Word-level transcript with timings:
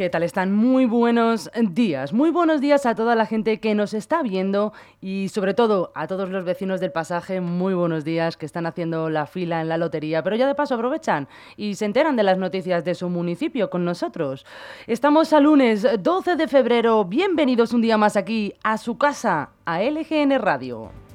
¿Qué 0.00 0.08
tal 0.08 0.22
están? 0.22 0.50
Muy 0.50 0.86
buenos 0.86 1.50
días. 1.60 2.14
Muy 2.14 2.30
buenos 2.30 2.62
días 2.62 2.86
a 2.86 2.94
toda 2.94 3.14
la 3.14 3.26
gente 3.26 3.60
que 3.60 3.74
nos 3.74 3.92
está 3.92 4.22
viendo 4.22 4.72
y 5.02 5.28
sobre 5.28 5.52
todo 5.52 5.92
a 5.94 6.06
todos 6.06 6.30
los 6.30 6.42
vecinos 6.42 6.80
del 6.80 6.90
pasaje. 6.90 7.42
Muy 7.42 7.74
buenos 7.74 8.02
días 8.02 8.38
que 8.38 8.46
están 8.46 8.64
haciendo 8.64 9.10
la 9.10 9.26
fila 9.26 9.60
en 9.60 9.68
la 9.68 9.76
lotería, 9.76 10.22
pero 10.22 10.36
ya 10.36 10.46
de 10.46 10.54
paso 10.54 10.76
aprovechan 10.76 11.28
y 11.54 11.74
se 11.74 11.84
enteran 11.84 12.16
de 12.16 12.22
las 12.22 12.38
noticias 12.38 12.82
de 12.82 12.94
su 12.94 13.10
municipio 13.10 13.68
con 13.68 13.84
nosotros. 13.84 14.46
Estamos 14.86 15.34
a 15.34 15.40
lunes 15.40 15.86
12 16.00 16.36
de 16.36 16.48
febrero. 16.48 17.04
Bienvenidos 17.04 17.74
un 17.74 17.82
día 17.82 17.98
más 17.98 18.16
aquí 18.16 18.54
a 18.62 18.78
su 18.78 18.96
casa, 18.96 19.50
a 19.66 19.82
LGN 19.82 20.38
Radio. 20.38 21.09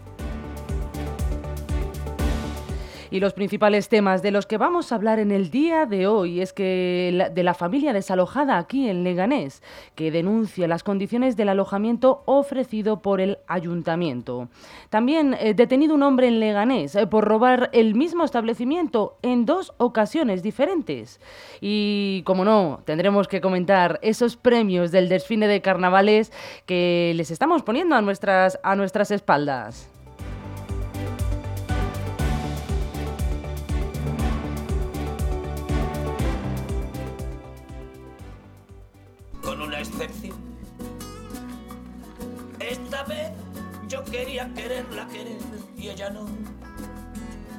Y 3.16 3.22
los 3.22 3.32
principales 3.32 3.88
temas 3.88 4.22
de 4.22 4.32
los 4.32 4.46
que 4.46 4.58
vamos 4.58 4.92
a 4.92 4.96
hablar 4.96 5.20
en 5.20 5.32
el 5.32 5.50
día 5.50 5.86
de 5.86 6.06
hoy 6.06 6.42
es 6.42 6.52
que 6.52 7.30
de 7.34 7.44
la 7.44 7.54
familia 7.54 7.94
desalojada 7.94 8.58
aquí 8.58 8.90
en 8.90 9.06
Leganés, 9.06 9.64
que 9.96 10.12
denuncia 10.12 10.68
las 10.68 10.84
condiciones 10.84 11.38
del 11.38 11.48
alojamiento 11.48 12.24
ofrecido 12.26 13.02
por 13.02 13.22
el 13.22 13.38
ayuntamiento. 13.48 14.50
También 14.90 15.34
eh, 15.40 15.54
detenido 15.54 15.96
un 15.96 16.04
hombre 16.04 16.28
en 16.28 16.42
Leganés 16.42 16.94
eh, 16.98 17.08
por 17.08 17.24
robar 17.24 17.70
el 17.72 17.96
mismo 17.96 18.26
establecimiento 18.26 19.18
en 19.22 19.46
dos 19.46 19.74
ocasiones 19.78 20.44
diferentes. 20.44 21.22
Y 21.62 22.22
como 22.26 22.44
no, 22.44 22.82
tendremos 22.84 23.30
que 23.30 23.40
comentar 23.40 23.98
esos 24.02 24.36
premios 24.36 24.92
del 24.92 25.08
desfile 25.08 25.48
de 25.48 25.62
carnavales 25.62 26.34
que 26.66 27.14
les 27.16 27.32
estamos 27.32 27.64
poniendo 27.64 27.96
a 27.96 28.02
nuestras, 28.02 28.60
a 28.62 28.76
nuestras 28.76 29.10
espaldas. 29.12 29.95
Vez 43.06 43.32
yo 43.88 44.04
quería 44.04 44.52
quererla 44.54 45.08
querer 45.08 45.38
y 45.78 45.90
ella 45.90 46.10
no. 46.10 46.26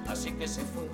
Así 0.09 0.33
que 0.33 0.47
se 0.47 0.63
fue. 0.63 0.89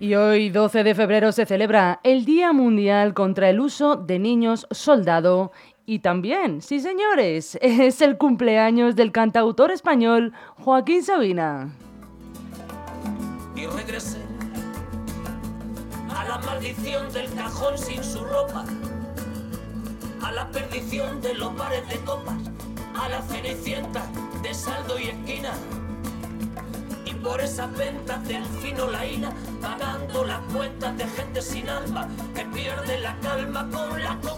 Y 0.00 0.14
hoy, 0.16 0.50
12 0.50 0.84
de 0.84 0.94
febrero, 0.94 1.32
se 1.32 1.46
celebra 1.46 2.00
el 2.02 2.24
Día 2.24 2.52
Mundial 2.52 3.14
contra 3.14 3.48
el 3.48 3.60
Uso 3.60 3.96
de 3.96 4.18
Niños 4.18 4.66
Soldado 4.70 5.52
y 5.86 6.00
también, 6.00 6.62
sí 6.62 6.80
señores, 6.80 7.58
es 7.62 8.00
el 8.00 8.16
cumpleaños 8.16 8.96
del 8.96 9.12
cantautor 9.12 9.70
español 9.70 10.32
Joaquín 10.58 11.02
Sabina. 11.02 11.72
Y 13.54 13.66
regresé 13.66 14.18
a 16.10 16.24
la 16.24 16.38
maldición 16.38 17.12
del 17.12 17.32
cajón 17.34 17.78
sin 17.78 18.02
su 18.02 18.24
ropa 18.24 18.64
a 20.24 20.32
la 20.32 20.50
perdición 20.50 21.20
de 21.20 21.34
los 21.34 21.54
bares 21.54 21.86
de 21.88 21.98
copas, 21.98 22.36
a 22.94 23.08
la 23.10 23.20
cenicienta 23.22 24.06
de 24.42 24.54
saldo 24.54 24.98
y 24.98 25.08
esquina. 25.08 25.52
Y 27.04 27.12
por 27.14 27.40
esas 27.42 27.70
ventas 27.76 28.26
del 28.26 28.44
fino 28.62 28.90
laína, 28.90 29.32
pagando 29.60 30.24
las 30.24 30.40
cuentas 30.52 30.96
de 30.96 31.06
gente 31.08 31.42
sin 31.42 31.68
alma 31.68 32.08
que 32.34 32.44
pierde 32.46 33.00
la 33.00 33.18
calma 33.20 33.68
con 33.70 34.02
la 34.02 34.16
cocaína. 34.16 34.33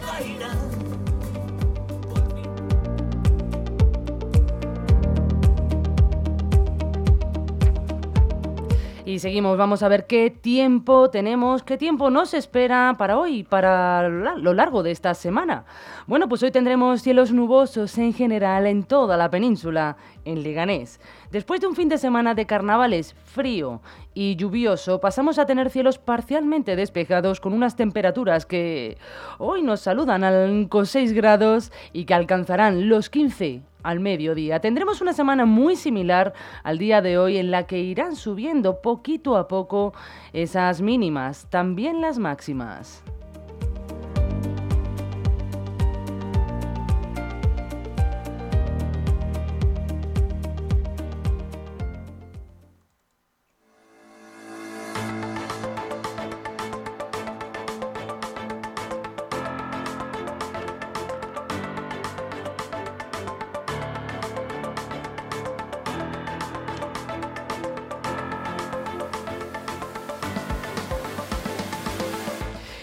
Y 9.17 9.19
seguimos, 9.19 9.57
vamos 9.57 9.83
a 9.83 9.89
ver 9.89 10.07
qué 10.07 10.29
tiempo 10.29 11.09
tenemos, 11.09 11.63
qué 11.63 11.79
tiempo 11.79 12.11
nos 12.11 12.35
espera 12.35 12.97
para 12.99 13.19
hoy, 13.19 13.45
para 13.45 14.11
lo 14.11 14.53
largo 14.53 14.83
de 14.83 14.91
esta 14.91 15.15
semana. 15.15 15.65
Bueno, 16.07 16.29
pues 16.29 16.43
hoy 16.43 16.51
tendremos 16.51 17.01
cielos 17.01 17.33
nubosos 17.33 17.97
en 17.97 18.13
general 18.13 18.67
en 18.67 18.85
toda 18.85 19.17
la 19.17 19.31
península, 19.31 19.97
en 20.27 20.43
Leganés. 20.43 21.01
Después 21.31 21.63
de 21.63 21.67
un 21.67 21.75
fin 21.75 21.89
de 21.89 21.97
semana 21.97 22.35
de 22.35 22.45
carnavales 22.45 23.15
frío 23.25 23.81
y 24.13 24.37
lluvioso, 24.37 25.01
pasamos 25.01 25.39
a 25.39 25.47
tener 25.47 25.71
cielos 25.71 25.97
parcialmente 25.97 26.77
despejados 26.77 27.41
con 27.41 27.55
unas 27.55 27.75
temperaturas 27.75 28.45
que 28.45 28.99
hoy 29.39 29.63
nos 29.63 29.81
saludan 29.81 30.67
con 30.67 30.85
6 30.85 31.15
grados 31.15 31.73
y 31.95 32.05
que 32.05 32.13
alcanzarán 32.13 32.91
los 32.91 33.09
15 33.09 33.63
al 33.87 34.01
mediodía. 34.01 34.61
Tendremos 34.61 35.01
una 35.01 35.13
semana 35.13 35.47
muy 35.47 35.77
similar 35.77 36.35
al 36.65 36.79
día 36.79 37.01
de 37.01 37.19
hoy 37.19 37.39
en 37.39 37.51
la 37.51 37.67
que 37.67 37.79
irán 37.79 38.17
subiendo 38.17 38.83
poquito 38.83 39.37
a 39.37 39.47
poco 39.47 39.95
esas 40.33 40.81
mínimas, 40.81 41.47
también 41.51 42.01
las 42.01 42.19
máximas. 42.19 43.05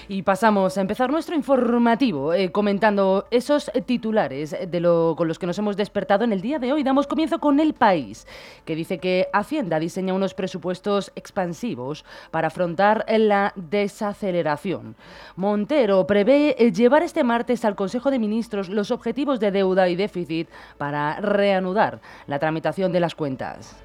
Y 0.08 0.24
pasamos 0.24 0.78
a 0.78 0.82
empezar 0.82 1.12
nuestro 1.12 1.36
informativo 1.36 2.34
eh, 2.34 2.52
comentando 2.52 3.26
esos 3.32 3.72
titulares 3.86 4.56
con 5.16 5.28
los 5.28 5.40
que 5.40 5.48
nos 5.48 5.58
hemos 5.58 5.78
despertado 5.78 6.24
en 6.24 6.34
el 6.34 6.42
día 6.42 6.60
de 6.60 6.74
hoy. 6.74 6.84
Damos 6.84 7.08
comienzo 7.08 7.40
con 7.40 7.60
El 7.60 7.74
País, 7.74 8.28
que 8.66 8.76
dice 8.76 8.98
que 8.98 9.28
Hacienda 9.32 9.80
diseña 9.80 10.14
unos 10.14 10.34
presupuestos 10.34 11.12
expansivos 11.16 12.04
para 12.32 12.48
afrontar 12.48 13.06
la 13.08 13.54
desaceleración. 13.56 14.96
Montero 15.36 16.06
prevé 16.06 16.56
eh, 16.58 16.72
llevar 16.72 17.04
este 17.04 17.24
martes 17.24 17.64
al 17.64 17.76
Consejo 17.76 18.12
de 18.12 18.20
Ministros 18.20 18.70
los 18.70 18.92
objetivos 18.92 19.40
de 19.40 19.52
deuda 19.52 19.88
y 19.88 19.96
déficit 19.96 20.50
para 20.78 21.20
reanudar 21.22 22.02
la 22.28 22.40
tramitación 22.40 22.92
de 22.92 23.00
las 23.00 23.16
cuentas. 23.16 23.76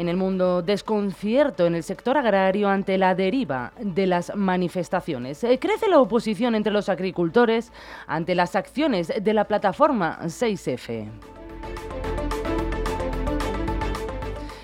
En 0.00 0.08
el 0.08 0.16
mundo, 0.16 0.62
desconcierto 0.62 1.66
en 1.66 1.74
el 1.74 1.82
sector 1.82 2.16
agrario 2.16 2.70
ante 2.70 2.96
la 2.96 3.14
deriva 3.14 3.74
de 3.78 4.06
las 4.06 4.34
manifestaciones. 4.34 5.44
Eh, 5.44 5.58
crece 5.58 5.90
la 5.90 6.00
oposición 6.00 6.54
entre 6.54 6.72
los 6.72 6.88
agricultores 6.88 7.70
ante 8.06 8.34
las 8.34 8.56
acciones 8.56 9.12
de 9.14 9.34
la 9.34 9.44
plataforma 9.44 10.18
6F. 10.22 11.06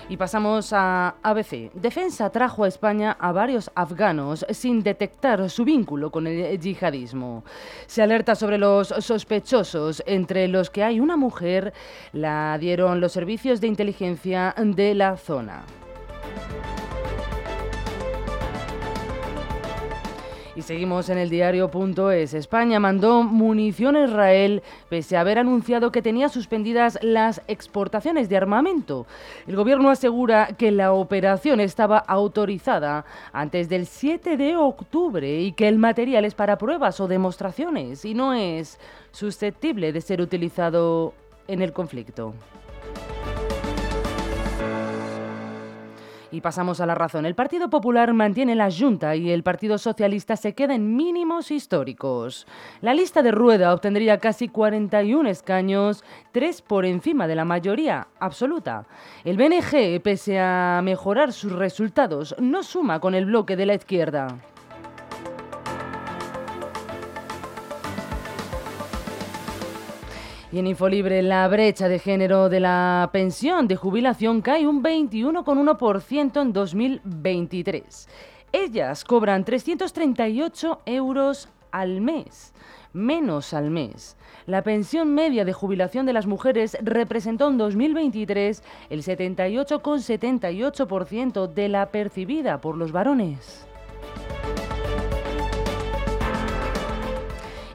Y 0.09 0.15
pasamos 0.15 0.71
a 0.71 1.15
ABC. 1.21 1.71
Defensa 1.73 2.29
trajo 2.29 2.63
a 2.63 2.69
España 2.69 3.17
a 3.19 3.33
varios 3.33 3.69
afganos 3.75 4.45
sin 4.51 4.81
detectar 4.81 5.49
su 5.49 5.65
vínculo 5.65 6.11
con 6.11 6.27
el 6.27 6.57
yihadismo. 6.59 7.43
Se 7.87 8.01
alerta 8.01 8.35
sobre 8.35 8.57
los 8.57 8.87
sospechosos, 8.87 10.01
entre 10.05 10.47
los 10.47 10.69
que 10.69 10.83
hay 10.83 11.01
una 11.01 11.17
mujer, 11.17 11.73
la 12.13 12.57
dieron 12.57 13.01
los 13.01 13.11
servicios 13.11 13.59
de 13.59 13.67
inteligencia 13.67 14.55
de 14.57 14.95
la 14.95 15.17
zona. 15.17 15.65
Y 20.57 20.63
seguimos 20.63 21.07
en 21.09 21.19
el 21.19 21.29
diario.es. 21.29 22.33
España 22.33 22.79
mandó 22.79 23.21
munición 23.21 23.95
a 23.95 24.05
Israel 24.05 24.63
pese 24.89 25.15
a 25.15 25.21
haber 25.21 25.37
anunciado 25.37 25.91
que 25.91 26.01
tenía 26.01 26.29
suspendidas 26.29 26.97
las 27.03 27.43
exportaciones 27.47 28.27
de 28.27 28.37
armamento. 28.37 29.05
El 29.45 29.55
gobierno 29.55 29.91
asegura 29.91 30.47
que 30.57 30.71
la 30.71 30.93
operación 30.93 31.59
estaba 31.59 31.99
autorizada 31.99 33.05
antes 33.33 33.69
del 33.69 33.85
7 33.85 34.35
de 34.35 34.55
octubre 34.55 35.41
y 35.41 35.51
que 35.51 35.67
el 35.67 35.77
material 35.77 36.25
es 36.25 36.33
para 36.33 36.57
pruebas 36.57 36.99
o 37.01 37.07
demostraciones 37.07 38.03
y 38.03 38.15
no 38.15 38.33
es 38.33 38.79
susceptible 39.11 39.93
de 39.93 40.01
ser 40.01 40.21
utilizado 40.21 41.13
en 41.47 41.61
el 41.61 41.71
conflicto. 41.71 42.33
Y 46.31 46.41
pasamos 46.41 46.81
a 46.81 46.85
la 46.85 46.95
razón. 46.95 47.25
El 47.25 47.35
Partido 47.35 47.69
Popular 47.69 48.13
mantiene 48.13 48.55
la 48.55 48.69
Junta 48.69 49.15
y 49.15 49.31
el 49.31 49.43
Partido 49.43 49.77
Socialista 49.77 50.35
se 50.35 50.53
queda 50.53 50.75
en 50.75 50.95
mínimos 50.95 51.51
históricos. 51.51 52.45
La 52.81 52.93
lista 52.93 53.21
de 53.21 53.31
Rueda 53.31 53.73
obtendría 53.73 54.17
casi 54.17 54.49
41 54.49 55.29
escaños, 55.29 56.03
tres 56.33 56.61
por 56.61 56.85
encima 56.85 57.27
de 57.27 57.35
la 57.35 57.45
mayoría 57.45 58.07
absoluta. 58.19 58.85
El 59.23 59.37
BNG, 59.37 60.01
pese 60.01 60.39
a 60.39 60.81
mejorar 60.83 61.31
sus 61.31 61.53
resultados, 61.53 62.35
no 62.39 62.61
suma 62.63 62.99
con 62.99 63.15
el 63.15 63.25
bloque 63.25 63.55
de 63.55 63.65
la 63.65 63.75
izquierda. 63.75 64.27
Y 70.51 70.59
en 70.59 70.67
Infolibre, 70.67 71.21
la 71.21 71.47
brecha 71.49 71.89
de 71.89 71.99
género 71.99 72.47
de 72.47 72.61
la 72.61 73.09
pensión 73.11 73.67
de 73.67 73.75
jubilación 73.75 74.41
cae 74.41 74.65
un 74.65 74.81
21,1% 74.81 76.41
en 76.41 76.53
2023. 76.53 78.07
Ellas 78.53 79.03
cobran 79.03 79.43
338 79.43 80.83
euros 80.85 81.49
al 81.71 81.99
mes, 81.99 82.53
menos 82.93 83.53
al 83.53 83.71
mes. 83.71 84.15
La 84.45 84.63
pensión 84.63 85.13
media 85.13 85.43
de 85.43 85.51
jubilación 85.51 86.05
de 86.05 86.13
las 86.13 86.27
mujeres 86.27 86.77
representó 86.81 87.49
en 87.49 87.57
2023 87.57 88.63
el 88.89 89.03
78,78% 89.03 91.53
de 91.53 91.67
la 91.67 91.91
percibida 91.91 92.61
por 92.61 92.77
los 92.77 92.93
varones. 92.93 93.67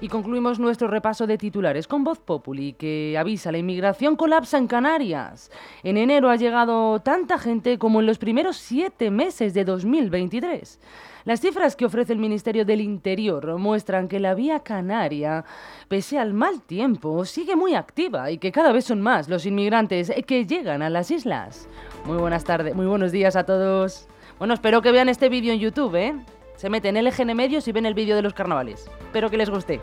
Y 0.03 0.09
concluimos 0.09 0.59
nuestro 0.59 0.89
repaso 0.89 1.29
de 1.29 1.39
titulares 1.39 1.87
con 1.87 2.03
Voz 2.03 2.19
Populi, 2.19 2.73
que 2.73 3.17
avisa 3.17 3.53
la 3.53 3.59
inmigración 3.59 4.17
colapsa 4.17 4.59
en 4.59 4.67
Canarias. 4.67 5.49
En 5.85 5.97
enero 5.97 6.29
ha 6.29 6.35
llegado 6.35 6.99
tanta 6.99 7.39
gente 7.39 7.79
como 7.79 8.01
en 8.01 8.07
los 8.07 8.19
primeros 8.19 8.57
siete 8.57 9.13
meses 9.13 9.55
de 9.55 9.65
2023. 9.65 10.81
Las 11.25 11.41
cifras 11.41 11.77
que 11.77 11.85
ofrece 11.85 12.13
el 12.13 12.19
Ministerio 12.19 12.65
del 12.65 12.81
Interior 12.81 13.59
muestran 13.59 14.09
que 14.09 14.19
la 14.19 14.35
vía 14.35 14.59
canaria, 14.59 15.45
pese 15.87 16.19
al 16.19 16.35
mal 16.35 16.63
tiempo, 16.63 17.25
sigue 17.25 17.55
muy 17.55 17.77
activa 17.77 18.33
y 18.33 18.39
que 18.39 18.51
cada 18.51 18.73
vez 18.73 18.87
son 18.87 19.01
más 19.01 19.29
los 19.29 19.47
inmigrantes 19.47 20.13
que 20.27 20.47
llegan 20.47 20.83
a 20.83 20.91
las 20.91 21.13
islas. 21.13 21.69
Muy 22.07 22.17
buenas 22.17 22.43
tardes, 22.43 22.75
muy 22.75 22.87
buenos 22.87 23.13
días 23.13 23.37
a 23.37 23.45
todos. 23.45 24.09
Bueno, 24.41 24.55
espero 24.55 24.83
que 24.83 24.91
vean 24.91 25.09
este 25.09 25.29
vídeo 25.29 25.53
en 25.53 25.61
YouTube, 25.61 25.95
¿eh? 25.95 26.15
Se 26.63 26.71
meten 26.71 26.97
en 26.97 27.05
LGN 27.07 27.35
Medios 27.35 27.67
y 27.67 27.73
ven 27.73 27.87
el 27.87 27.95
vídeo 27.95 28.15
de 28.15 28.23
los 28.23 28.35
carnavales. 28.35 28.89
Espero 29.01 29.29
que 29.29 29.37
les 29.37 29.51
guste. 29.51 29.81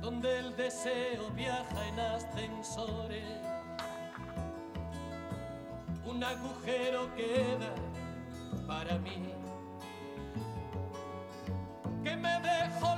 donde 0.00 0.38
el 0.38 0.54
deseo 0.54 1.30
viaja 1.34 1.88
en 1.88 1.98
ascensores. 1.98 3.24
Un 6.04 6.22
agujero 6.22 7.12
queda 7.16 7.74
para 8.68 8.96
mí, 8.98 9.34
que 12.04 12.16
me 12.16 12.40
dejó 12.40 12.95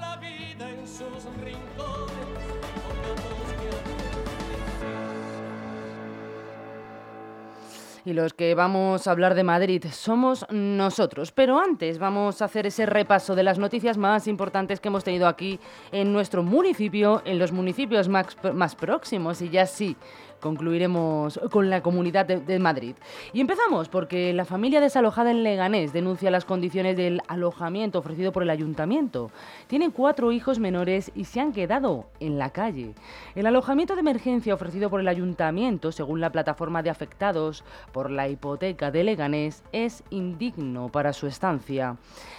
Y 8.05 8.15
los 8.15 8.33
que 8.33 8.55
vamos 8.55 9.07
a 9.07 9.11
hablar 9.11 9.35
de 9.35 9.45
Madrid 9.45 9.85
somos 9.93 10.47
nosotros. 10.51 11.31
Pero 11.31 11.61
antes 11.61 11.99
vamos 11.99 12.41
a 12.41 12.47
hacer 12.47 12.67
ese 12.67 12.87
repaso 12.87 13.35
de 13.35 13.43
las 13.43 13.59
noticias 13.59 13.99
más 13.99 14.27
importantes 14.27 14.81
que 14.81 14.89
hemos 14.89 15.05
tenido 15.05 15.29
aquí 15.29 15.61
en 15.93 16.11
nuestro 16.11 16.43
municipio, 16.43 17.21
en 17.27 17.39
los 17.39 17.53
municipios 17.53 18.09
más 18.09 18.75
próximos. 18.77 19.43
Y 19.43 19.51
ya 19.51 19.67
sí, 19.67 19.95
concluiremos 20.41 21.41
con 21.51 21.71
la 21.71 21.83
Comunidad 21.83 22.27
de, 22.27 22.59
Madrid. 22.59 22.97
Y 23.33 23.41
empezamos 23.41 23.89
porque 23.89 24.33
la 24.33 24.45
familia 24.45 24.81
desalojada 24.81 25.31
en 25.31 25.43
Leganés 25.43 25.93
denuncia 25.93 26.31
las 26.31 26.45
condiciones 26.45 26.97
del 26.97 27.21
alojamiento 27.29 27.99
ofrecido 27.99 28.33
por 28.33 28.43
el 28.43 28.51
ayuntamiento. 28.51 29.31
Tienen 29.67 29.91
cuatro 29.91 30.33
hijos 30.33 30.59
menores 30.59 31.11
y 31.15 31.25
se 31.25 31.41
han 31.41 31.53
quedado 31.53 32.07
en 32.21 32.39
la 32.39 32.51
calle. 32.51 32.95
El 33.35 33.47
alojamiento 33.47 33.95
de 33.95 34.01
emergencia 34.01 34.55
ofrecido 34.55 34.91
por 34.91 35.01
el 35.01 35.09
ayuntamiento, 35.09 35.93
según 35.93 36.21
la 36.21 36.31
plataforma 36.31 36.83
de 36.83 36.91
afectados 36.91 37.65
por 37.93 38.11
la 38.11 38.29
hipoteca 38.29 38.91
de 38.91 39.05
Leganés, 39.05 39.63
es 39.73 40.03
indigno 40.11 40.89
para 40.89 41.13
su 41.13 41.27
estancia. 41.27 41.97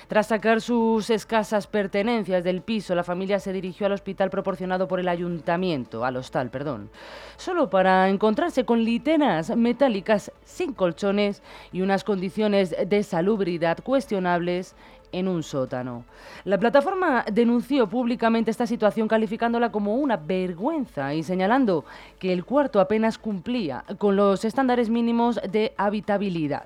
Tras 0.08 0.28
sacar 0.28 0.60
sus 0.62 1.10
escasas 1.10 1.68
pertenencias 1.68 2.44
del 2.44 2.62
piso, 2.62 2.96
la 2.96 3.04
familia 3.04 3.40
se 3.40 3.54
dirigió 3.54 3.86
al 3.86 3.92
hospital 3.94 4.30
proporcionado 4.30 4.88
por 4.88 5.00
el 5.00 5.08
ayuntamiento, 5.08 6.04
al 6.04 6.18
hostal, 6.18 6.50
perdón, 6.50 6.90
solo 7.38 7.70
para 7.70 7.89
encontrarse 8.10 8.66
con 8.66 8.84
literas 8.84 9.56
metálicas 9.56 10.32
sin 10.44 10.74
colchones 10.74 11.42
y 11.72 11.82
unas 11.82 12.04
condiciones 12.04 12.76
de 12.88 13.04
salubridad 13.04 13.80
cuestionables 13.84 14.76
en 15.12 15.28
un 15.28 15.44
sótano. 15.44 16.06
La 16.44 16.58
plataforma 16.58 17.26
denunció 17.32 17.88
públicamente 17.88 18.52
esta 18.52 18.68
situación 18.68 19.08
calificándola 19.08 19.72
como 19.72 19.96
una 19.96 20.18
vergüenza 20.18 21.14
y 21.14 21.24
señalando 21.24 21.86
que 22.20 22.32
el 22.34 22.46
cuarto 22.46 22.80
apenas 22.80 23.18
cumplía 23.18 23.84
con 23.98 24.16
los 24.16 24.46
estándares 24.46 24.90
mínimos 24.90 25.40
de 25.50 25.74
habitabilidad. 25.78 26.66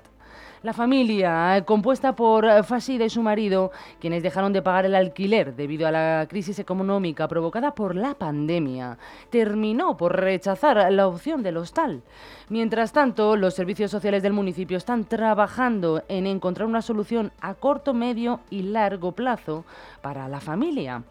La 0.64 0.72
familia, 0.72 1.58
eh, 1.58 1.64
compuesta 1.66 2.16
por 2.16 2.46
eh, 2.46 2.62
Fasida 2.62 3.04
y 3.04 3.10
su 3.10 3.20
marido, 3.20 3.70
quienes 4.00 4.22
dejaron 4.22 4.54
de 4.54 4.62
pagar 4.62 4.86
el 4.86 4.94
alquiler 4.94 5.54
debido 5.54 5.86
a 5.86 5.90
la 5.90 6.26
crisis 6.26 6.58
económica 6.58 7.28
provocada 7.28 7.74
por 7.74 7.94
la 7.94 8.14
pandemia, 8.14 8.96
terminó 9.28 9.98
por 9.98 10.18
rechazar 10.18 10.90
la 10.90 11.06
opción 11.06 11.42
del 11.42 11.58
hostal. 11.58 12.00
Mientras 12.48 12.92
tanto, 12.92 13.36
los 13.36 13.52
servicios 13.52 13.90
sociales 13.90 14.22
del 14.22 14.32
municipio 14.32 14.78
están 14.78 15.04
trabajando 15.04 16.02
en 16.08 16.26
encontrar 16.26 16.66
una 16.66 16.80
solución 16.80 17.30
a 17.42 17.52
corto, 17.52 17.92
medio 17.92 18.40
y 18.48 18.62
largo 18.62 19.12
plazo 19.12 19.66
para 20.00 20.28
la 20.28 20.40
familia. 20.40 21.02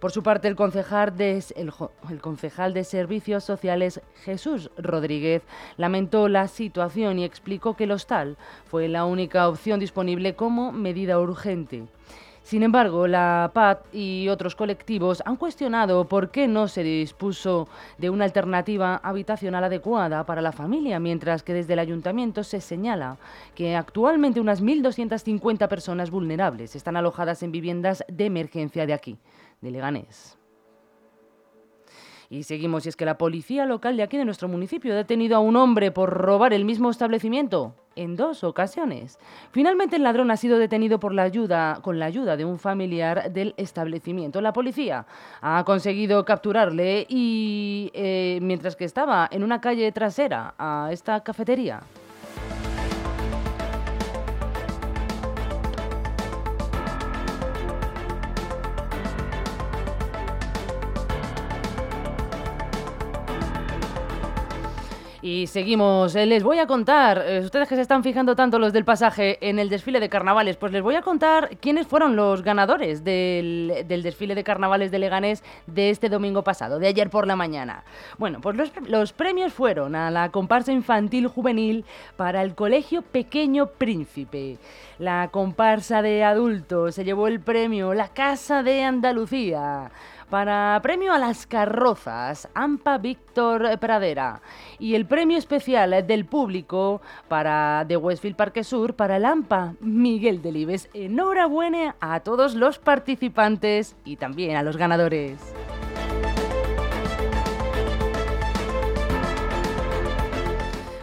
Por 0.00 0.12
su 0.12 0.22
parte, 0.22 0.48
el 0.48 0.56
concejal, 0.56 1.14
de, 1.16 1.44
el, 1.56 1.72
el 2.08 2.20
concejal 2.22 2.72
de 2.72 2.84
Servicios 2.84 3.44
Sociales, 3.44 4.00
Jesús 4.24 4.70
Rodríguez, 4.78 5.42
lamentó 5.76 6.26
la 6.28 6.48
situación 6.48 7.18
y 7.18 7.24
explicó 7.24 7.76
que 7.76 7.84
el 7.84 7.92
hostal 7.92 8.38
fue 8.64 8.88
la 8.88 8.99
única 9.04 9.48
opción 9.48 9.80
disponible 9.80 10.34
como 10.34 10.72
medida 10.72 11.18
urgente. 11.18 11.84
Sin 12.42 12.62
embargo, 12.62 13.06
la 13.06 13.50
PAD 13.54 13.78
y 13.92 14.28
otros 14.28 14.56
colectivos 14.56 15.22
han 15.24 15.36
cuestionado 15.36 16.08
por 16.08 16.30
qué 16.30 16.48
no 16.48 16.66
se 16.68 16.82
dispuso 16.82 17.68
de 17.98 18.10
una 18.10 18.24
alternativa 18.24 18.96
habitacional 18.96 19.62
adecuada 19.62 20.24
para 20.24 20.42
la 20.42 20.50
familia, 20.50 20.98
mientras 20.98 21.42
que 21.42 21.52
desde 21.52 21.74
el 21.74 21.78
ayuntamiento 21.78 22.42
se 22.42 22.60
señala 22.60 23.18
que 23.54 23.76
actualmente 23.76 24.40
unas 24.40 24.62
1.250 24.62 25.68
personas 25.68 26.10
vulnerables 26.10 26.74
están 26.74 26.96
alojadas 26.96 27.42
en 27.42 27.52
viviendas 27.52 28.04
de 28.08 28.26
emergencia 28.26 28.84
de 28.84 28.94
aquí, 28.94 29.18
de 29.60 29.70
Leganés. 29.70 30.39
Y 32.32 32.44
seguimos, 32.44 32.86
y 32.86 32.88
es 32.88 32.94
que 32.96 33.04
la 33.04 33.18
policía 33.18 33.66
local 33.66 33.96
de 33.96 34.04
aquí 34.04 34.16
de 34.16 34.24
nuestro 34.24 34.46
municipio 34.46 34.92
ha 34.92 34.96
detenido 34.96 35.36
a 35.36 35.40
un 35.40 35.56
hombre 35.56 35.90
por 35.90 36.10
robar 36.10 36.52
el 36.52 36.64
mismo 36.64 36.88
establecimiento 36.88 37.74
en 37.96 38.14
dos 38.14 38.44
ocasiones. 38.44 39.18
Finalmente 39.50 39.96
el 39.96 40.04
ladrón 40.04 40.30
ha 40.30 40.36
sido 40.36 40.56
detenido 40.56 41.00
por 41.00 41.12
la 41.12 41.24
ayuda, 41.24 41.80
con 41.82 41.98
la 41.98 42.06
ayuda 42.06 42.36
de 42.36 42.44
un 42.44 42.60
familiar 42.60 43.32
del 43.32 43.52
establecimiento. 43.56 44.40
La 44.40 44.52
policía 44.52 45.06
ha 45.40 45.64
conseguido 45.64 46.24
capturarle 46.24 47.04
y 47.08 47.90
eh, 47.94 48.38
mientras 48.42 48.76
que 48.76 48.84
estaba 48.84 49.28
en 49.32 49.42
una 49.42 49.60
calle 49.60 49.90
trasera 49.90 50.54
a 50.56 50.90
esta 50.92 51.24
cafetería. 51.24 51.80
Y 65.30 65.46
seguimos. 65.46 66.16
Eh, 66.16 66.26
les 66.26 66.42
voy 66.42 66.58
a 66.58 66.66
contar, 66.66 67.22
eh, 67.24 67.38
ustedes 67.44 67.68
que 67.68 67.76
se 67.76 67.82
están 67.82 68.02
fijando 68.02 68.34
tanto 68.34 68.58
los 68.58 68.72
del 68.72 68.84
pasaje 68.84 69.38
en 69.48 69.60
el 69.60 69.68
desfile 69.68 70.00
de 70.00 70.08
carnavales, 70.08 70.56
pues 70.56 70.72
les 70.72 70.82
voy 70.82 70.96
a 70.96 71.02
contar 71.02 71.56
quiénes 71.60 71.86
fueron 71.86 72.16
los 72.16 72.42
ganadores 72.42 73.04
del, 73.04 73.84
del 73.86 74.02
desfile 74.02 74.34
de 74.34 74.42
carnavales 74.42 74.90
de 74.90 74.98
Leganés 74.98 75.44
de 75.68 75.90
este 75.90 76.08
domingo 76.08 76.42
pasado, 76.42 76.80
de 76.80 76.88
ayer 76.88 77.10
por 77.10 77.28
la 77.28 77.36
mañana. 77.36 77.84
Bueno, 78.18 78.40
pues 78.40 78.56
los, 78.56 78.72
los 78.88 79.12
premios 79.12 79.52
fueron 79.52 79.94
a 79.94 80.10
la 80.10 80.30
comparsa 80.30 80.72
infantil 80.72 81.28
juvenil 81.28 81.84
para 82.16 82.42
el 82.42 82.56
Colegio 82.56 83.02
Pequeño 83.02 83.66
Príncipe. 83.66 84.58
La 84.98 85.28
comparsa 85.30 86.02
de 86.02 86.24
adultos 86.24 86.96
se 86.96 87.04
llevó 87.04 87.28
el 87.28 87.38
premio 87.38 87.94
La 87.94 88.08
Casa 88.08 88.64
de 88.64 88.82
Andalucía 88.82 89.92
para 90.30 90.78
premio 90.82 91.12
a 91.12 91.18
las 91.18 91.46
carrozas 91.46 92.48
AMPA 92.54 92.98
Víctor 92.98 93.78
Pradera 93.78 94.40
y 94.78 94.94
el 94.94 95.04
premio 95.04 95.36
especial 95.36 96.06
del 96.06 96.24
público 96.24 97.02
para 97.28 97.84
de 97.84 97.96
Westfield 97.96 98.36
Parque 98.36 98.64
Sur 98.64 98.94
para 98.94 99.16
el 99.16 99.24
AMPA 99.24 99.74
Miguel 99.80 100.40
Delibes. 100.40 100.88
Enhorabuena 100.94 101.96
a 102.00 102.20
todos 102.20 102.54
los 102.54 102.78
participantes 102.78 103.96
y 104.04 104.16
también 104.16 104.56
a 104.56 104.62
los 104.62 104.76
ganadores. 104.76 105.52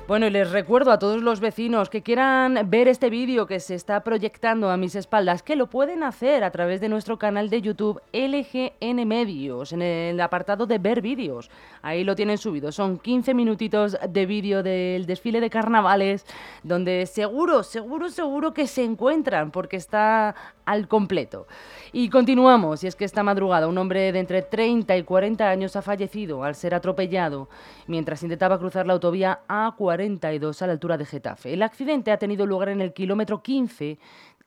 Bueno, 0.07 0.25
y 0.25 0.29
les 0.29 0.51
recuerdo 0.51 0.91
a 0.91 0.99
todos 0.99 1.21
los 1.21 1.41
vecinos 1.41 1.89
que 1.89 2.01
quieran 2.01 2.69
ver 2.69 2.87
este 2.87 3.09
vídeo 3.09 3.45
que 3.45 3.59
se 3.59 3.75
está 3.75 4.05
proyectando 4.05 4.69
a 4.69 4.77
mis 4.77 4.95
espaldas, 4.95 5.43
que 5.43 5.57
lo 5.57 5.67
pueden 5.67 6.01
hacer 6.01 6.45
a 6.45 6.51
través 6.51 6.79
de 6.79 6.87
nuestro 6.87 7.19
canal 7.19 7.49
de 7.49 7.61
YouTube 7.61 8.01
LGN 8.13 9.05
Medios, 9.05 9.73
en 9.73 9.81
el 9.81 10.21
apartado 10.21 10.65
de 10.65 10.77
ver 10.77 11.01
vídeos. 11.01 11.51
Ahí 11.81 12.05
lo 12.05 12.15
tienen 12.15 12.37
subido. 12.37 12.71
Son 12.71 12.99
15 12.99 13.33
minutitos 13.33 13.97
de 14.07 14.25
vídeo 14.25 14.63
del 14.63 15.07
desfile 15.07 15.41
de 15.41 15.49
carnavales, 15.49 16.25
donde 16.63 17.05
seguro, 17.05 17.63
seguro, 17.63 18.09
seguro 18.09 18.53
que 18.53 18.65
se 18.65 18.85
encuentran, 18.85 19.51
porque 19.51 19.75
está 19.75 20.35
al 20.67 20.87
completo. 20.87 21.47
Y 21.93 22.09
continuamos, 22.09 22.83
y 22.83 22.87
es 22.87 22.95
que 22.95 23.05
esta 23.05 23.23
madrugada 23.23 23.67
un 23.67 23.77
hombre 23.77 24.11
de 24.11 24.19
entre 24.19 24.43
30 24.43 24.95
y 24.97 25.03
40 25.03 25.49
años 25.49 25.75
ha 25.75 25.81
fallecido 25.81 26.43
al 26.43 26.53
ser 26.53 26.75
atropellado 26.75 27.49
mientras 27.87 28.21
intentaba 28.21 28.59
cruzar 28.59 28.85
la 28.85 28.93
autovía 28.93 29.39
A42 29.47 30.61
a 30.61 30.67
la 30.67 30.73
altura 30.73 30.97
de 30.97 31.05
Getafe. 31.05 31.53
El 31.53 31.63
accidente 31.63 32.11
ha 32.11 32.17
tenido 32.17 32.45
lugar 32.45 32.69
en 32.69 32.81
el 32.81 32.93
kilómetro 32.93 33.41
15 33.41 33.97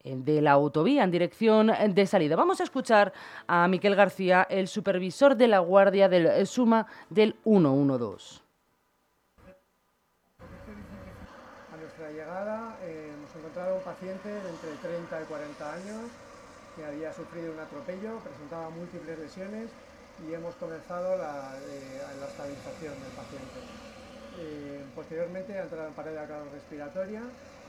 eh, 0.02 0.16
de 0.16 0.42
la 0.42 0.52
autovía 0.52 1.04
en 1.04 1.10
dirección 1.10 1.72
de 1.88 2.06
salida. 2.06 2.36
Vamos 2.36 2.60
a 2.60 2.64
escuchar 2.64 3.12
a 3.46 3.66
Miquel 3.66 3.96
García, 3.96 4.46
el 4.50 4.68
supervisor 4.68 5.36
de 5.36 5.48
la 5.48 5.60
Guardia 5.60 6.08
del 6.08 6.26
eh, 6.26 6.46
Suma 6.46 6.86
del 7.08 7.34
112. 7.44 8.42
A 11.72 11.76
nuestra 11.76 12.10
llegada 12.10 12.78
eh, 13.60 13.68
hemos 13.68 13.76
encontrado 13.76 13.76
un 13.76 13.82
paciente 13.82 14.28
de 14.28 14.48
entre 14.48 14.70
30 14.88 15.22
y 15.22 15.24
40 15.24 15.72
años 15.72 16.10
que 16.76 16.84
había 16.84 17.12
sufrido 17.12 17.52
un 17.52 17.58
atropello, 17.58 18.18
presentaba 18.20 18.70
múltiples 18.70 19.18
lesiones 19.18 19.68
y 20.26 20.34
hemos 20.34 20.54
comenzado 20.56 21.16
la, 21.16 21.56
eh, 21.68 22.00
la 22.20 22.26
estabilización 22.26 22.94
del 23.00 23.12
paciente. 23.12 23.58
Eh, 24.38 24.80
posteriormente 24.94 25.58
ha 25.58 25.62
entrado 25.62 25.88
en 25.88 25.94
parada 25.94 26.26
respiratoria, 26.52 27.22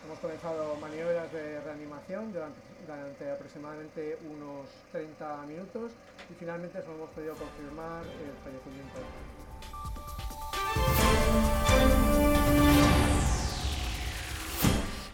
hemos 0.06 0.20
comenzado 0.20 0.76
maniobras 0.76 1.32
de 1.34 1.60
reanimación 1.62 2.32
durante, 2.32 2.60
durante, 2.86 3.32
aproximadamente 3.32 4.18
unos 4.30 4.68
30 4.92 5.44
minutos 5.48 5.92
y 6.30 6.34
finalmente 6.36 6.82
solo 6.82 7.04
hemos 7.04 7.10
podido 7.12 7.36
confirmar 7.36 8.04
el 8.06 8.36
fallecimiento. 8.44 9.41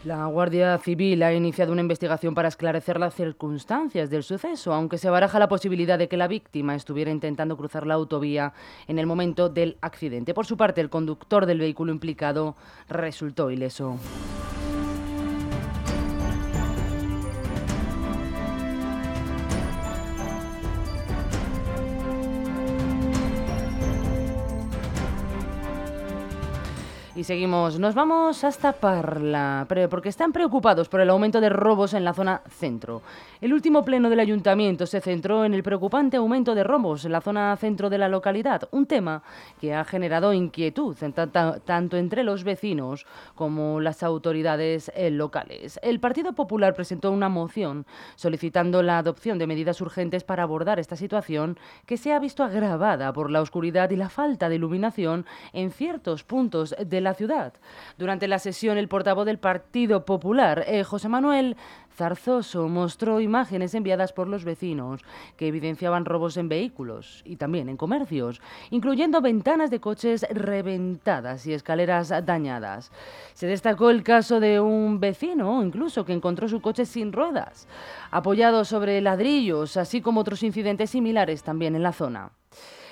La 0.04 0.26
Guardia 0.26 0.78
Civil 0.78 1.24
ha 1.24 1.34
iniciado 1.34 1.72
una 1.72 1.80
investigación 1.80 2.32
para 2.32 2.46
esclarecer 2.46 3.00
las 3.00 3.14
circunstancias 3.14 4.08
del 4.10 4.22
suceso, 4.22 4.72
aunque 4.72 4.96
se 4.96 5.10
baraja 5.10 5.40
la 5.40 5.48
posibilidad 5.48 5.98
de 5.98 6.08
que 6.08 6.16
la 6.16 6.28
víctima 6.28 6.76
estuviera 6.76 7.10
intentando 7.10 7.56
cruzar 7.56 7.84
la 7.84 7.94
autovía 7.94 8.52
en 8.86 9.00
el 9.00 9.06
momento 9.06 9.48
del 9.48 9.76
accidente. 9.80 10.34
Por 10.34 10.46
su 10.46 10.56
parte, 10.56 10.80
el 10.80 10.88
conductor 10.88 11.46
del 11.46 11.58
vehículo 11.58 11.90
implicado 11.90 12.54
resultó 12.88 13.50
ileso. 13.50 13.98
Y 27.18 27.24
seguimos, 27.24 27.80
nos 27.80 27.96
vamos 27.96 28.44
hasta 28.44 28.74
Parla, 28.74 29.66
porque 29.90 30.08
están 30.08 30.30
preocupados 30.30 30.88
por 30.88 31.00
el 31.00 31.10
aumento 31.10 31.40
de 31.40 31.48
robos 31.48 31.92
en 31.94 32.04
la 32.04 32.14
zona 32.14 32.42
centro. 32.48 33.02
El 33.40 33.52
último 33.52 33.84
pleno 33.84 34.08
del 34.08 34.20
ayuntamiento 34.20 34.86
se 34.86 35.00
centró 35.00 35.44
en 35.44 35.52
el 35.52 35.64
preocupante 35.64 36.16
aumento 36.16 36.54
de 36.54 36.62
robos 36.62 37.04
en 37.04 37.10
la 37.10 37.20
zona 37.20 37.56
centro 37.56 37.90
de 37.90 37.98
la 37.98 38.08
localidad, 38.08 38.68
un 38.70 38.86
tema 38.86 39.24
que 39.60 39.74
ha 39.74 39.84
generado 39.84 40.32
inquietud 40.32 40.96
tanto 41.64 41.96
entre 41.96 42.22
los 42.22 42.44
vecinos 42.44 43.04
como 43.34 43.80
las 43.80 44.04
autoridades 44.04 44.92
eh, 44.94 45.10
locales. 45.10 45.80
El 45.82 45.98
Partido 45.98 46.34
Popular 46.34 46.74
presentó 46.74 47.10
una 47.10 47.28
moción 47.28 47.84
solicitando 48.14 48.80
la 48.84 48.98
adopción 48.98 49.38
de 49.38 49.48
medidas 49.48 49.80
urgentes 49.80 50.22
para 50.22 50.44
abordar 50.44 50.78
esta 50.78 50.94
situación 50.94 51.58
que 51.84 51.96
se 51.96 52.12
ha 52.12 52.20
visto 52.20 52.44
agravada 52.44 53.12
por 53.12 53.28
la 53.28 53.42
oscuridad 53.42 53.90
y 53.90 53.96
la 53.96 54.08
falta 54.08 54.48
de 54.48 54.54
iluminación 54.54 55.26
en 55.52 55.72
ciertos 55.72 56.22
puntos 56.22 56.76
de 56.78 57.00
la 57.00 57.07
Durante 57.96 58.28
la 58.28 58.38
sesión, 58.38 58.78
el 58.78 58.88
portavoz 58.88 59.26
del 59.26 59.38
Partido 59.38 60.04
Popular, 60.04 60.64
eh, 60.66 60.84
José 60.84 61.08
Manuel 61.08 61.56
Zarzoso, 61.96 62.68
mostró 62.68 63.20
imágenes 63.20 63.74
enviadas 63.74 64.12
por 64.12 64.28
los 64.28 64.44
vecinos 64.44 65.02
que 65.36 65.48
evidenciaban 65.48 66.04
robos 66.04 66.36
en 66.36 66.48
vehículos 66.48 67.22
y 67.24 67.36
también 67.36 67.68
en 67.68 67.76
comercios, 67.76 68.40
incluyendo 68.70 69.20
ventanas 69.20 69.70
de 69.70 69.80
coches 69.80 70.26
reventadas 70.30 71.46
y 71.46 71.52
escaleras 71.52 72.12
dañadas. 72.24 72.92
Se 73.34 73.46
destacó 73.46 73.90
el 73.90 74.02
caso 74.02 74.38
de 74.38 74.60
un 74.60 75.00
vecino, 75.00 75.62
incluso, 75.62 76.04
que 76.04 76.12
encontró 76.12 76.48
su 76.48 76.60
coche 76.60 76.84
sin 76.84 77.12
ruedas, 77.12 77.66
apoyado 78.10 78.64
sobre 78.64 79.00
ladrillos, 79.00 79.76
así 79.76 80.00
como 80.00 80.20
otros 80.20 80.42
incidentes 80.42 80.90
similares 80.90 81.42
también 81.42 81.74
en 81.74 81.82
la 81.82 81.92
zona. 81.92 82.30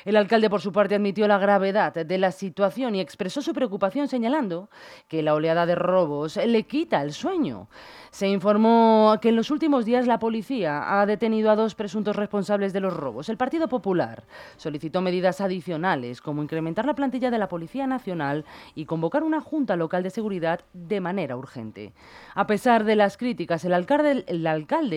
El 0.05 0.17
alcalde, 0.17 0.51
por 0.51 0.61
su 0.61 0.73
parte, 0.73 0.95
admitió 0.95 1.27
la 1.27 1.39
gravedad 1.39 1.95
de 1.95 2.19
la 2.19 2.33
situación 2.33 2.95
y 2.95 3.01
expresó 3.01 3.43
su 3.43 3.53
preocupación 3.53 4.09
señalando 4.09 4.69
que 5.09 5.23
la 5.23 5.35
oleada 5.35 5.67
de 5.67 5.75
robos 5.75 6.37
le 6.37 6.63
quita 6.65 7.03
el 7.03 7.13
sueño. 7.13 7.69
Se 8.11 8.29
informó 8.29 9.19
que 9.21 9.29
en 9.29 9.37
los 9.37 9.51
últimos 9.51 9.85
días 9.85 10.07
la 10.07 10.19
policía 10.19 11.01
ha 11.01 11.05
detenido 11.05 11.51
a 11.51 11.57
dos 11.57 11.75
presuntos 11.75 12.17
responsables 12.17 12.73
de 12.73 12.81
los 12.81 12.95
robos. 12.95 13.29
El 13.29 13.37
Partido 13.37 13.69
Popular 13.69 14.25
solicitó 14.57 15.03
medidas 15.03 15.41
adicionales, 15.41 16.23
como 16.23 16.43
incrementar 16.43 16.87
la 16.87 16.95
plantilla 16.95 17.31
de 17.31 17.39
la 17.39 17.49
Policía 17.49 17.87
Nacional 17.87 18.45
y 18.75 18.87
convocar 18.87 19.23
una 19.23 19.41
junta 19.41 19.77
local 19.77 20.03
de 20.03 20.11
seguridad 20.11 20.61
de 20.73 21.01
manera 21.01 21.37
urgente. 21.37 21.93
A 22.35 22.47
pesar 22.47 22.85
de 22.85 22.97
las 22.97 23.17
críticas, 23.17 23.65
el 23.65 23.75
alcalde, 23.75 24.25
el 24.27 24.47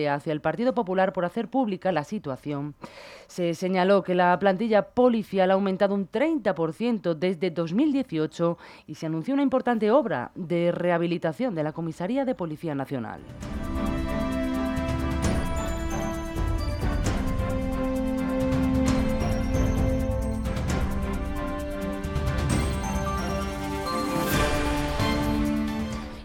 hacia 0.08 0.32
el 0.32 0.40
Partido 0.40 0.74
Popular 0.74 1.12
por 1.12 1.24
hacer 1.24 1.48
pública 1.48 1.92
la 1.92 2.04
situación, 2.04 2.74
se 3.26 3.54
señaló 3.54 4.02
que 4.02 4.14
la 4.14 4.38
plantilla 4.38 4.88
policial 5.00 5.50
ha 5.50 5.54
aumentado 5.54 5.94
un 5.94 6.10
30% 6.10 7.14
desde 7.14 7.50
2018 7.50 8.58
y 8.86 8.96
se 8.96 9.06
anunció 9.06 9.32
una 9.32 9.42
importante 9.42 9.90
obra 9.90 10.30
de 10.34 10.72
rehabilitación 10.72 11.54
de 11.54 11.62
la 11.62 11.72
Comisaría 11.72 12.26
de 12.26 12.34
Policía 12.34 12.74
Nacional. 12.74 13.22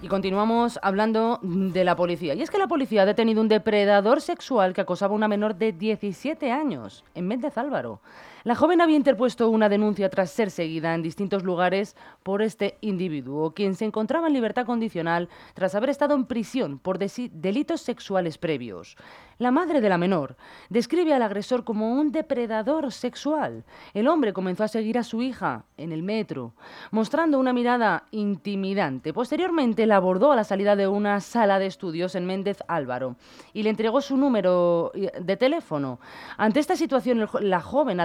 Y 0.01 0.07
continuamos 0.09 0.77
hablando 0.83 1.39
de 1.41 1.85
la 1.85 1.95
policía. 1.95 2.33
Y 2.33 2.41
es 2.41 2.51
que 2.51 2.57
la 2.57 2.67
policía 2.67 3.03
ha 3.03 3.05
detenido 3.05 3.39
un 3.39 3.47
depredador 3.47 4.19
sexual 4.19 4.73
que 4.73 4.81
acosaba 4.81 5.13
a 5.13 5.15
una 5.15 5.29
menor 5.29 5.55
de 5.55 5.71
17 5.71 6.51
años 6.51 7.05
en 7.15 7.25
Méndez 7.25 7.57
Álvaro. 7.57 8.01
La 8.45 8.53
joven 8.53 8.79
había 8.79 8.95
interpuesto 8.95 9.49
una 9.49 9.69
denuncia 9.69 10.07
tras 10.11 10.29
ser 10.29 10.51
seguida 10.51 10.93
en 10.93 11.01
distintos 11.01 11.43
lugares 11.43 11.95
por 12.21 12.43
este 12.43 12.77
individuo, 12.81 13.55
quien 13.55 13.73
se 13.73 13.85
encontraba 13.85 14.27
en 14.27 14.33
libertad 14.33 14.67
condicional 14.67 15.29
tras 15.55 15.73
haber 15.73 15.89
estado 15.89 16.13
en 16.13 16.27
prisión 16.27 16.77
por 16.77 16.99
delitos 16.99 17.81
sexuales 17.81 18.37
previos. 18.37 18.97
La 19.39 19.49
madre 19.49 19.81
de 19.81 19.89
la 19.89 19.97
menor 19.97 20.37
describe 20.69 21.13
al 21.13 21.23
agresor 21.23 21.63
como 21.63 21.91
un 21.91 22.11
depredador 22.11 22.91
sexual. 22.93 23.65
El 23.95 24.07
hombre 24.07 24.31
comenzó 24.31 24.63
a 24.63 24.67
seguir 24.67 24.99
a 24.99 25.03
su 25.03 25.23
hija 25.23 25.65
en 25.75 25.91
el 25.91 26.03
metro, 26.03 26.53
mostrando 26.91 27.39
una 27.39 27.51
mirada 27.51 28.05
intimidante. 28.11 29.11
Posteriormente 29.11 29.87
la 29.87 29.97
abordó 29.97 30.31
a 30.31 30.35
la 30.35 30.43
salida 30.43 30.75
de 30.75 30.87
una 30.87 31.19
sala 31.19 31.57
de 31.57 31.65
estudios 31.65 32.13
en 32.13 32.27
Méndez 32.27 32.59
Álvaro 32.67 33.15
y 33.53 33.63
le 33.63 33.71
entregó 33.71 34.01
su 34.01 34.15
número 34.15 34.91
eh, 34.93 35.11
de 35.19 35.35
teléfono. 35.35 35.99
Ante 36.37 36.59
esta 36.59 36.75
situación, 36.77 37.27
la 37.41 37.59
joven 37.59 37.99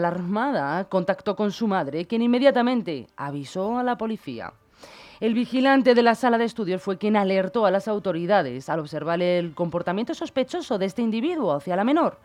contactó 0.88 1.36
con 1.36 1.52
su 1.52 1.66
madre, 1.66 2.06
quien 2.06 2.22
inmediatamente 2.22 3.08
avisó 3.16 3.78
a 3.78 3.82
la 3.82 3.96
policía. 3.96 4.52
El 5.20 5.34
vigilante 5.34 5.94
de 5.94 6.02
la 6.02 6.14
sala 6.14 6.38
de 6.38 6.46
estudios 6.46 6.82
fue 6.82 6.96
quien 6.96 7.14
alertó 7.14 7.66
a 7.66 7.70
las 7.70 7.88
autoridades 7.88 8.70
al 8.70 8.80
observar 8.80 9.20
el 9.20 9.54
comportamiento 9.54 10.14
sospechoso 10.14 10.78
de 10.78 10.86
este 10.86 11.02
individuo 11.02 11.52
hacia 11.52 11.76
la 11.76 11.84
menor. 11.84 12.18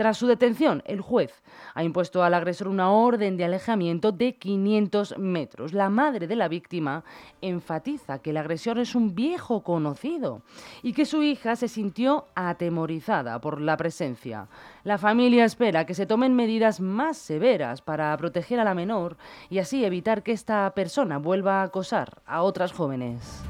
Tras 0.00 0.16
su 0.16 0.26
detención, 0.26 0.82
el 0.86 1.02
juez 1.02 1.42
ha 1.74 1.84
impuesto 1.84 2.22
al 2.22 2.32
agresor 2.32 2.68
una 2.68 2.90
orden 2.90 3.36
de 3.36 3.44
alejamiento 3.44 4.12
de 4.12 4.34
500 4.34 5.18
metros. 5.18 5.74
La 5.74 5.90
madre 5.90 6.26
de 6.26 6.36
la 6.36 6.48
víctima 6.48 7.04
enfatiza 7.42 8.18
que 8.20 8.30
el 8.30 8.38
agresor 8.38 8.78
es 8.78 8.94
un 8.94 9.14
viejo 9.14 9.62
conocido 9.62 10.40
y 10.82 10.94
que 10.94 11.04
su 11.04 11.22
hija 11.22 11.54
se 11.54 11.68
sintió 11.68 12.24
atemorizada 12.34 13.42
por 13.42 13.60
la 13.60 13.76
presencia. 13.76 14.48
La 14.84 14.96
familia 14.96 15.44
espera 15.44 15.84
que 15.84 15.92
se 15.92 16.06
tomen 16.06 16.34
medidas 16.34 16.80
más 16.80 17.18
severas 17.18 17.82
para 17.82 18.16
proteger 18.16 18.58
a 18.58 18.64
la 18.64 18.72
menor 18.72 19.18
y 19.50 19.58
así 19.58 19.84
evitar 19.84 20.22
que 20.22 20.32
esta 20.32 20.72
persona 20.74 21.18
vuelva 21.18 21.60
a 21.60 21.64
acosar 21.64 22.22
a 22.24 22.40
otras 22.40 22.72
jóvenes. 22.72 23.42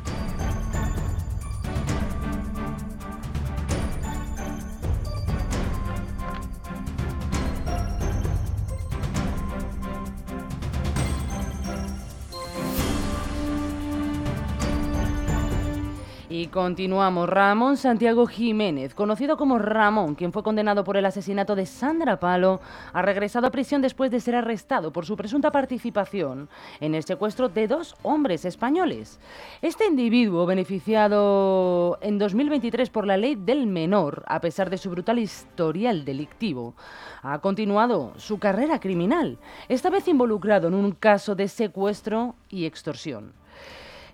Continuamos. 16.48 17.28
Ramón 17.28 17.76
Santiago 17.76 18.26
Jiménez, 18.26 18.94
conocido 18.94 19.36
como 19.36 19.58
Ramón, 19.58 20.14
quien 20.14 20.32
fue 20.32 20.42
condenado 20.42 20.84
por 20.84 20.96
el 20.96 21.04
asesinato 21.04 21.54
de 21.54 21.66
Sandra 21.66 22.18
Palo, 22.18 22.60
ha 22.92 23.02
regresado 23.02 23.46
a 23.46 23.50
prisión 23.50 23.82
después 23.82 24.10
de 24.10 24.20
ser 24.20 24.34
arrestado 24.34 24.92
por 24.92 25.06
su 25.06 25.16
presunta 25.16 25.50
participación 25.50 26.48
en 26.80 26.94
el 26.94 27.04
secuestro 27.04 27.48
de 27.48 27.68
dos 27.68 27.96
hombres 28.02 28.44
españoles. 28.44 29.18
Este 29.62 29.86
individuo, 29.86 30.46
beneficiado 30.46 31.98
en 32.00 32.18
2023 32.18 32.90
por 32.90 33.06
la 33.06 33.16
ley 33.16 33.34
del 33.34 33.66
menor, 33.66 34.24
a 34.26 34.40
pesar 34.40 34.70
de 34.70 34.78
su 34.78 34.90
brutal 34.90 35.18
historial 35.18 36.04
delictivo, 36.04 36.74
ha 37.22 37.38
continuado 37.40 38.12
su 38.16 38.38
carrera 38.38 38.80
criminal, 38.80 39.38
esta 39.68 39.90
vez 39.90 40.08
involucrado 40.08 40.68
en 40.68 40.74
un 40.74 40.92
caso 40.92 41.34
de 41.34 41.48
secuestro 41.48 42.34
y 42.48 42.64
extorsión. 42.64 43.32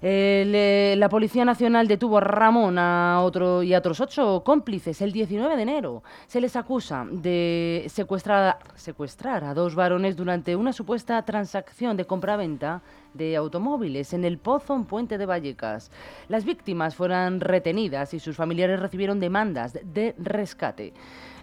Eh, 0.02 0.94
la 0.98 1.08
Policía 1.08 1.44
Nacional 1.44 1.88
detuvo 1.88 2.18
a 2.18 2.20
Ramón 2.20 2.76
a 2.78 3.22
y 3.62 3.74
a 3.74 3.78
otros 3.78 4.00
ocho 4.00 4.42
cómplices 4.44 5.00
el 5.02 5.12
19 5.12 5.56
de 5.56 5.62
enero. 5.62 6.02
Se 6.26 6.40
les 6.40 6.56
acusa 6.56 7.06
de 7.10 7.84
secuestrar, 7.88 8.58
secuestrar 8.74 9.44
a 9.44 9.54
dos 9.54 9.74
varones 9.74 10.16
durante 10.16 10.56
una 10.56 10.72
supuesta 10.72 11.22
transacción 11.22 11.96
de 11.96 12.04
compraventa 12.04 12.82
de 13.14 13.36
automóviles 13.36 14.12
en 14.12 14.24
el 14.24 14.38
Pozo 14.38 14.74
en 14.74 14.84
Puente 14.84 15.18
de 15.18 15.26
Vallecas. 15.26 15.90
Las 16.28 16.44
víctimas 16.44 16.94
fueron 16.94 17.40
retenidas 17.40 18.14
y 18.14 18.20
sus 18.20 18.36
familiares 18.36 18.80
recibieron 18.80 19.20
demandas 19.20 19.78
de 19.82 20.14
rescate. 20.18 20.92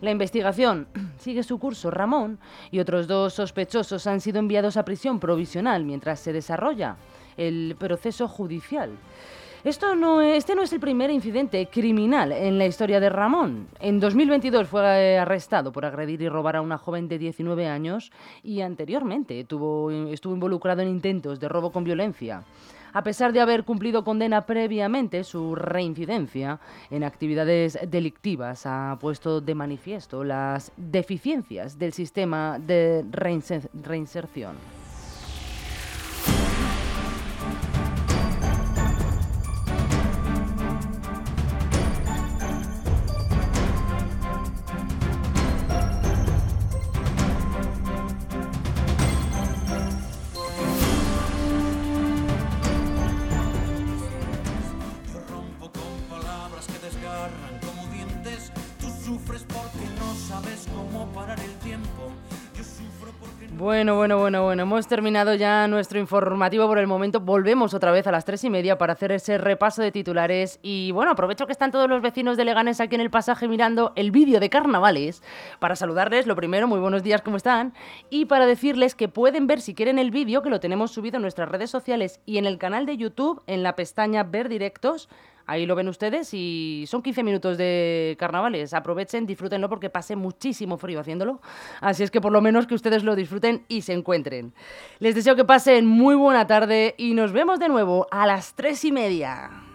La 0.03 0.12
investigación 0.12 0.88
sigue 1.17 1.43
su 1.43 1.57
curso. 1.57 1.89
Ramón 1.89 2.38
y 2.72 2.79
otros 2.79 3.07
dos 3.07 3.36
sospechosos 3.36 4.05
han 4.05 4.19
sido 4.19 4.39
enviados 4.39 4.75
a 4.75 4.83
prisión 4.83 5.17
provisional 5.17 5.86
mientras 5.86 6.19
se 6.19 6.33
desarrolla 6.33 6.98
el 7.38 7.77
proceso 7.79 8.27
judicial. 8.27 8.91
Esto 9.63 9.95
no 9.95 10.19
este 10.19 10.55
no 10.55 10.62
es 10.62 10.74
el 10.74 10.81
primer 10.81 11.10
incidente 11.10 11.65
criminal 11.67 12.33
en 12.33 12.57
la 12.57 12.65
historia 12.65 13.00
de 13.00 13.10
Ramón. 13.10 13.69
En 13.79 14.01
2022 14.01 14.67
fue 14.67 14.81
eh, 14.81 15.17
arrestado 15.17 15.72
por 15.72 15.86
agredir 15.86 16.22
y 16.22 16.27
robar 16.27 16.57
a 16.57 16.62
una 16.62 16.77
joven 16.77 17.07
de 17.07 17.17
19 17.17 17.65
años 17.65 18.12
y 18.43 18.60
anteriormente 18.60 19.39
estuvo 19.39 19.89
involucrado 19.89 20.81
en 20.81 20.89
intentos 20.89 21.39
de 21.39 21.48
robo 21.48 21.72
con 21.72 21.86
violencia. 21.86 22.43
A 22.94 23.04
pesar 23.04 23.34
de 23.34 23.42
haber 23.42 23.64
cumplido 23.64 24.04
condena 24.04 24.46
previamente, 24.46 25.24
su 25.24 25.56
reincidencia 25.56 26.60
en 26.92 27.04
actividades 27.04 27.80
delictivas 27.88 28.68
ha 28.68 28.98
puesto 29.02 29.42
de 29.42 29.56
manifiesto 29.56 30.24
las 30.24 30.72
deficiencias 30.78 31.80
del 31.80 31.94
sistema 31.94 32.60
de 32.60 33.04
reinserción. 33.12 34.83
Bueno, 63.84 63.98
bueno, 63.98 64.18
bueno, 64.18 64.44
bueno, 64.44 64.63
hemos 64.63 64.88
terminado 64.88 65.36
ya 65.36 65.68
nuestro 65.68 66.00
informativo 66.00 66.68
por 66.68 66.79
el 66.79 66.88
momento. 66.88 67.20
Volvemos 67.20 67.74
otra 67.74 67.92
vez 67.92 68.07
a 68.07 68.14
las 68.14 68.24
tres 68.24 68.42
y 68.46 68.50
media 68.50 68.77
para 68.77 68.94
hacer 68.94 69.12
ese 69.12 69.38
repaso 69.38 69.81
de 69.81 69.92
titulares. 69.92 70.57
Y 70.62 70.94
bueno, 70.94 71.12
aprovecho 71.12 71.48
que 71.48 71.51
están 71.51 71.70
todos 71.70 71.90
los 71.90 72.01
vecinos 72.01 72.38
de 72.38 72.46
Leganes 72.46 72.79
aquí 72.79 72.96
en 72.96 73.01
el 73.01 73.10
pasaje 73.10 73.46
mirando 73.50 73.92
el 73.98 74.12
vídeo 74.12 74.40
de 74.40 74.50
carnavales 74.50 75.22
para 75.60 75.75
saludarles. 75.75 76.27
Lo 76.27 76.38
primero, 76.38 76.66
muy 76.66 76.79
buenos 76.79 77.03
días, 77.03 77.22
¿cómo 77.22 77.36
están? 77.36 77.74
Y 78.10 78.24
para 78.24 78.46
decirles 78.46 78.96
que 78.96 79.10
pueden 79.10 79.48
ver 79.48 79.60
si 79.60 79.75
quieren 79.75 80.00
el 80.00 80.12
vídeo, 80.12 80.42
que 80.44 80.50
lo 80.50 80.62
tenemos 80.62 80.92
subido 80.92 81.18
en 81.18 81.24
nuestras 81.24 81.50
redes 81.50 81.70
sociales 81.70 82.22
y 82.25 82.38
en 82.38 82.46
el 82.46 82.60
canal 82.60 82.86
de 82.86 82.96
YouTube, 82.96 83.44
en 83.48 83.64
la 83.64 83.75
pestaña 83.75 84.24
Ver 84.24 84.48
Directos 84.48 85.10
Ahí 85.46 85.66
lo 85.66 85.75
ven 85.75 85.88
ustedes 85.88 86.34
y 86.34 86.86
son 86.88 87.01
15 87.01 87.24
minutos 87.24 87.58
de 87.58 88.16
carnavales. 88.20 88.74
Aprovechen, 88.74 89.25
disfrútenlo 89.25 89.70
porque 89.70 89.90
pase 89.90 90.16
muchísimo 90.16 90.77
frío 90.77 91.00
haciéndolo. 91.00 91.42
Así 91.82 92.03
es 92.03 92.12
que 92.12 92.22
por 92.22 92.32
lo 92.32 92.42
menos 92.42 92.68
que 92.68 92.75
ustedes 92.75 93.03
lo 93.03 93.16
disfruten 93.16 93.66
y 93.68 93.82
se 93.82 93.94
encuentren. 93.94 94.53
Les 95.00 95.16
deseo 95.16 95.36
que 95.36 95.46
pasen 95.46 95.86
muy 95.86 96.16
buena 96.16 96.48
tarde 96.48 96.96
y 96.98 97.14
nos 97.14 97.32
vemos 97.34 97.60
de 97.60 97.70
nuevo 97.70 98.08
a 98.12 98.25
las 98.25 98.53
3 98.56 98.86
y 98.86 98.92
media. 98.92 99.73